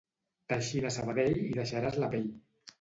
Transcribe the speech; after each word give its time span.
Teixint 0.53 0.87
a 0.89 0.93
Sabadell 0.95 1.39
hi 1.45 1.53
deixaràs 1.61 2.03
la 2.07 2.13
pell. 2.19 2.29